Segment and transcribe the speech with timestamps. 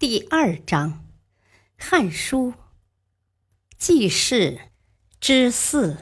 [0.00, 0.92] 第二章，
[1.76, 2.52] 《汉书·
[3.76, 4.52] 记事》
[5.20, 5.98] 之四。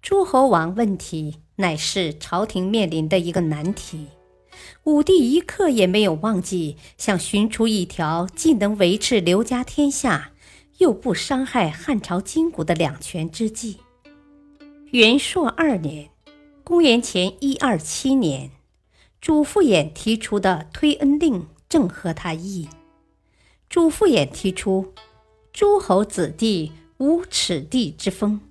[0.00, 4.08] 诸侯王问题乃是朝廷面临的一个难题。
[4.82, 10.32] 武帝一刻也没有忘记想寻出一条既能维持刘家天下，
[10.78, 13.78] 又不伤害汉朝筋骨的两全之计。
[14.90, 16.10] 元朔二年
[16.64, 18.50] （公元前一二七年），
[19.22, 21.46] 主父偃提出的推恩令。
[21.72, 22.68] 正合他意。
[23.70, 24.92] 朱复衍提出，
[25.54, 28.42] 诸侯子弟无耻地之风，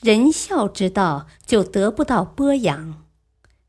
[0.00, 3.04] 仁孝之道就得不到播扬，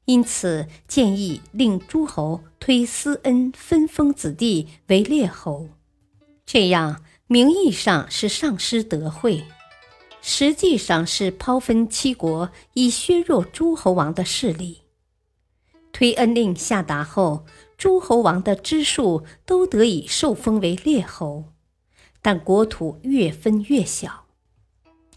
[0.05, 5.67] 因此建议令诸侯推私恩分封子弟为列侯，
[6.45, 9.43] 这样名义上是丧失德惠，
[10.21, 14.84] 实际上是抛分七国，以削弱诸侯王的势力。
[15.95, 17.45] 推恩令下达后。
[17.77, 21.45] 诸侯王的支数都得以受封为列侯，
[22.21, 24.25] 但国土越分越小。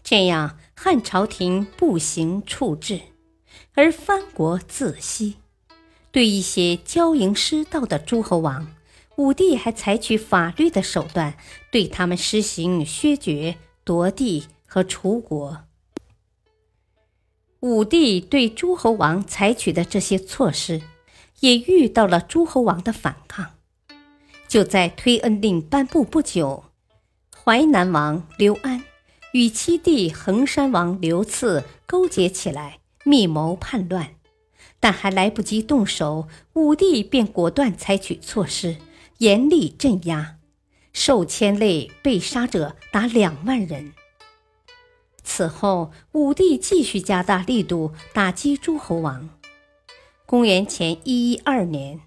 [0.03, 3.01] 这样，汉朝廷不行处置，
[3.75, 5.35] 而藩国自息。
[6.11, 8.67] 对一些骄淫失道的诸侯王，
[9.17, 11.37] 武帝还采取法律的手段，
[11.71, 15.63] 对他们实行削爵、夺地和除国。
[17.61, 20.81] 武帝对诸侯王采取的这些措施。
[21.41, 23.51] 也遇到了诸侯王的反抗。
[24.47, 26.65] 就在推恩令颁布不久，
[27.33, 28.83] 淮南王刘安
[29.31, 34.15] 与七弟衡山王刘赐勾结起来，密谋叛乱。
[34.81, 38.77] 但还来不及动手，武帝便果断采取措施，
[39.19, 40.37] 严厉镇压，
[40.93, 43.93] 受牵累被杀者达两万人。
[45.31, 49.29] 此后，武帝继续加大力度打击诸侯王。
[50.25, 52.01] 公元前一一二年，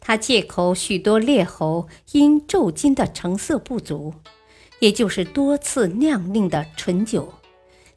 [0.00, 4.14] 他借口许多列侯因酎金的成色不足，
[4.78, 7.34] 也就是多次酿令的醇酒，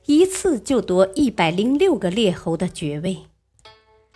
[0.07, 3.19] 一次就夺一百零六个列侯的爵位。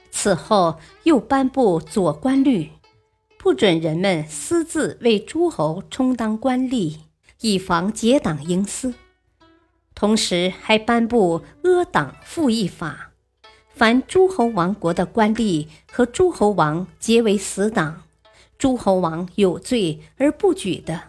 [0.09, 2.72] 此后又颁布左官律，
[3.38, 6.97] 不准人们私自为诸侯充当官吏，
[7.41, 8.96] 以防结党营私。
[10.01, 13.12] 同时还颁布阿党复议法。
[13.69, 18.01] 凡诸侯王国的官吏和诸侯王结为死党，
[18.57, 21.03] 诸侯王有罪而不举的，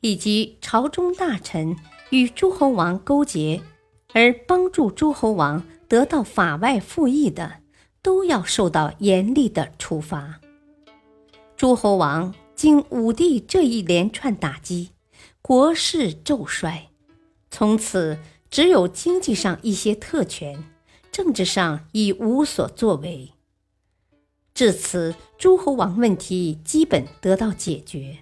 [0.00, 1.76] 以及朝中大臣
[2.08, 3.60] 与诸侯王勾结
[4.14, 7.56] 而帮助诸侯王得到法外复议的，
[8.00, 10.40] 都要受到严厉的处罚。
[11.54, 14.92] 诸侯王经武帝这一连串打击，
[15.42, 16.88] 国势骤衰，
[17.50, 18.18] 从此
[18.50, 20.64] 只有经济上一些特权。
[21.12, 23.32] 政治上已无所作为，
[24.54, 28.18] 至此诸侯王问题基本得到解决。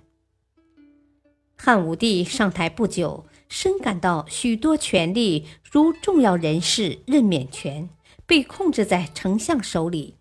[1.54, 7.90] 汉武帝上台不久，深感到许多权力如重要人事任免权
[8.24, 10.14] 被控制在丞相手里。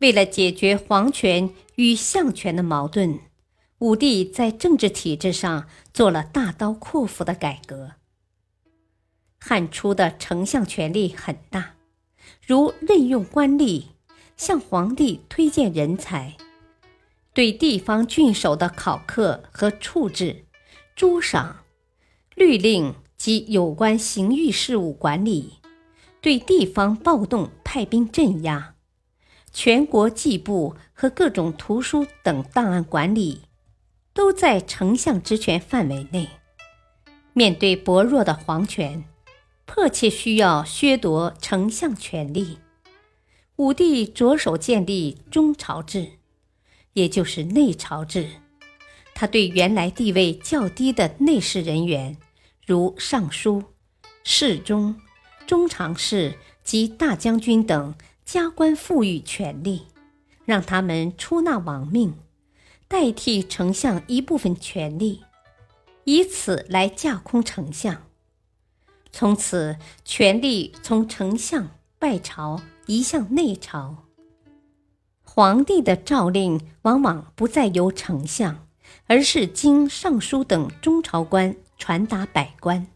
[0.00, 3.20] 为了解决皇权与相权的矛盾，
[3.78, 7.92] 武帝在政治体制上做了大刀阔斧的改革。
[9.40, 11.74] 汉初的丞相权力很大，
[12.46, 13.84] 如任用官吏、
[14.36, 16.36] 向皇帝推荐人才、
[17.32, 20.44] 对地方郡守的考课和处置、
[20.94, 21.60] 诸赏、
[22.34, 25.54] 律令及有关刑狱事务管理、
[26.20, 28.74] 对地方暴动派兵镇压、
[29.52, 33.42] 全国计部和各种图书等档案管理，
[34.12, 36.28] 都在丞相职权范围内。
[37.32, 39.04] 面对薄弱的皇权。
[39.68, 42.58] 迫切需要削夺丞相权力，
[43.56, 46.12] 武帝着手建立中朝制，
[46.94, 48.30] 也就是内朝制。
[49.14, 52.16] 他对原来地位较低的内侍人员，
[52.66, 53.62] 如尚书、
[54.24, 54.98] 侍中、
[55.46, 57.94] 中常侍及大将军等，
[58.24, 59.82] 加官赋予权力，
[60.46, 62.14] 让他们出纳王命，
[62.88, 65.24] 代替丞相一部分权力，
[66.04, 68.07] 以此来架空丞相。
[69.10, 71.70] 从此，权力从丞相、
[72.00, 74.04] 外朝移向内朝。
[75.22, 78.66] 皇帝的诏令往往不再由丞相，
[79.06, 82.86] 而是经尚书等中朝官传达百官，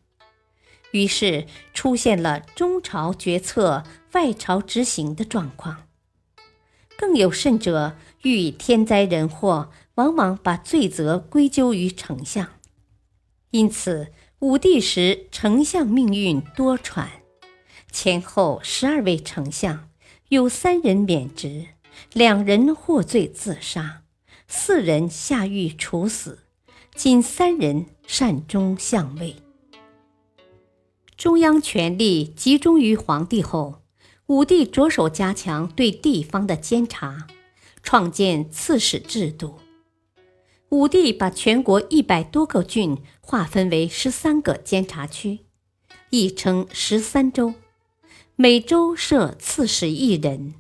[0.93, 5.87] 于是出现了中朝决策、外朝执行的状况。
[6.97, 12.49] 更有甚者，遇天灾人祸，往往把罪责归咎于丞相。
[13.51, 14.13] 因此，
[14.43, 17.07] 武帝时丞相命运多舛，
[17.93, 19.89] 前后十二位丞相
[20.31, 21.67] 有三人免职。
[22.13, 24.03] 两人获罪自杀，
[24.49, 26.41] 四人下狱处死，
[26.97, 29.37] 仅三人善终相位。
[31.17, 33.83] 中央权力集中于皇帝后，
[34.27, 37.29] 武帝着手加强对地方的监察，
[37.85, 39.61] 创建刺史制度。
[40.73, 45.41] 武帝把全国一百多个郡划分为十三个监察区，
[46.09, 47.53] 亦称十三州，
[48.37, 50.55] 每州设刺史一人。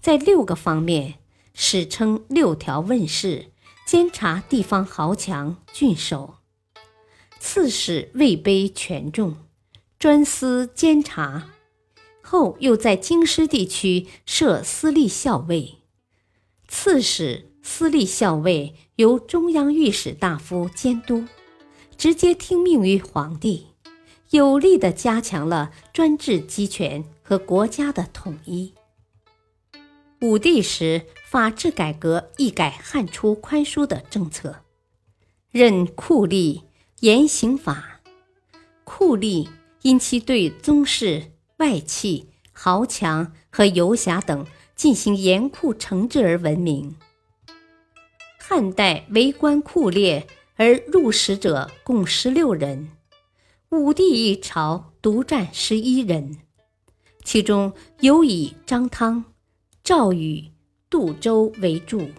[0.00, 1.20] 在六个方面，
[1.54, 3.52] 史称六条问事，
[3.86, 6.38] 监察地方豪强郡守。
[7.38, 9.36] 刺史位卑权重，
[10.00, 11.50] 专司监察。
[12.20, 15.76] 后又在京师地区设私立校尉。
[16.66, 21.24] 刺史、私立校尉由中央御史大夫监督，
[21.96, 23.66] 直接听命于皇帝，
[24.30, 28.72] 有力地加强了专制集权和国家的统一。
[30.20, 34.60] 武帝时，法制改革一改汉初宽疏的政策，
[35.50, 36.62] 任酷吏，
[37.00, 38.00] 严刑法。
[38.84, 39.48] 酷吏
[39.82, 44.46] 因其对宗室、外戚、豪强和游侠等
[44.76, 46.94] 进行严酷惩治而闻名。
[48.46, 50.26] 汉代为官酷烈
[50.56, 52.90] 而入使者共十六人，
[53.70, 56.40] 武帝一朝独占十一人，
[57.24, 59.24] 其中有以张汤。
[59.82, 60.50] 赵禹、
[60.90, 62.10] 杜周为助，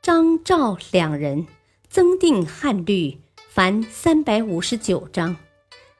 [0.00, 1.48] 张赵两人
[1.88, 3.18] 增订汉律，
[3.48, 5.36] 凡三百五十九章，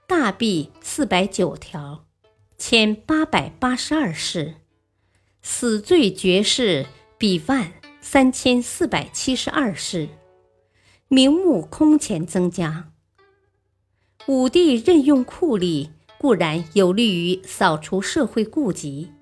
[0.06, 2.04] 大辟四百九条，
[2.56, 4.54] 千八百八十二事，
[5.42, 6.86] 死罪绝事
[7.18, 7.72] 比万
[8.04, 10.08] 三千四百七十二事，
[11.06, 12.90] 名目空前增加。
[14.26, 19.12] 武帝任用酷吏，固然有利于扫除社会痼疾。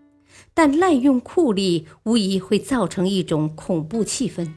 [0.55, 4.55] 但滥用酷吏，无疑会造成一种恐怖气氛，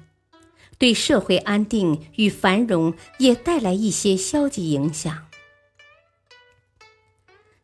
[0.78, 5.28] 对社会安定与繁荣也带来一些消极影响。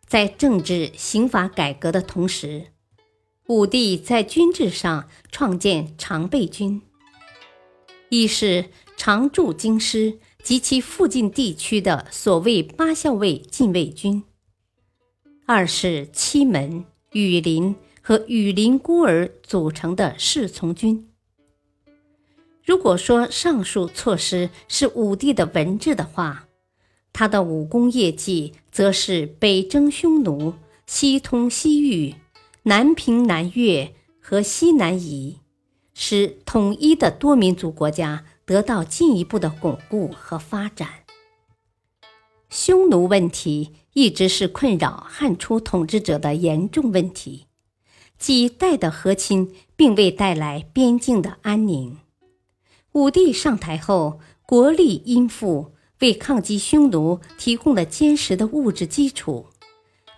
[0.06, 2.68] 在政治刑法改革的同时，
[3.50, 6.84] 武帝在军制上创建常备军，
[8.10, 8.66] 一是
[8.96, 14.24] 常驻京师及其附近地区的所谓八校尉禁卫军，
[15.48, 17.76] 二是七门、羽林。
[18.02, 21.10] 和羽林孤儿组成的侍从军。
[22.66, 26.48] 如果说上述措施是武帝的文治的话，
[27.14, 30.56] 他的武功业绩则是北征匈奴、
[30.88, 32.16] 西通西域、
[32.70, 35.40] 南平南越和西南夷，
[35.96, 40.88] 使统一的多民族国家得到进一步的巩固和发展。
[42.48, 47.48] 匈奴问题一直是困扰汉初统治者的严重问题。
[48.20, 51.98] 几代的和亲并未带来边境的安宁。
[52.92, 55.72] 武帝上台后，国力殷富，
[56.02, 59.48] 为抗击匈奴提供了坚实的物质基础，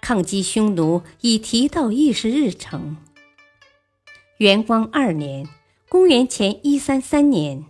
[0.02, 2.98] 抗击匈奴已提到议事日程。
[4.38, 5.48] 元光二年
[5.88, 7.66] （公元前一三三年），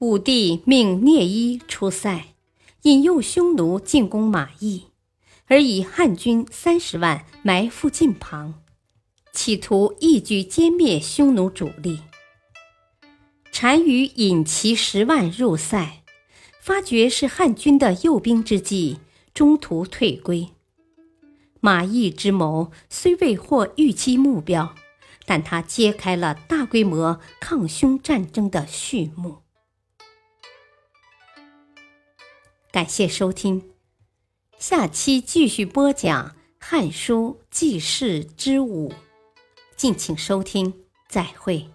[0.00, 2.34] 武帝命聂伊出塞，
[2.82, 4.86] 引诱匈奴进攻马邑，
[5.46, 8.54] 而以汉军三十万埋伏近旁。
[9.32, 12.00] 企图一举歼灭匈奴主力。
[13.52, 16.02] 单于引其十万入塞，
[16.60, 18.98] 发觉是汉军的诱兵之计，
[19.32, 20.50] 中途退归。
[21.64, 24.74] 马邑之谋虽未获预期目标，
[25.24, 29.38] 但他揭开了大规模抗匈战争的序幕。
[32.70, 33.70] 感谢收听，
[34.58, 36.28] 下期继续播讲
[36.58, 38.90] 《汉书纪事之五》。
[39.74, 41.73] 敬请收听，再会。